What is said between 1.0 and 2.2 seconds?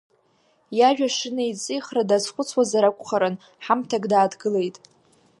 шынеиҵихра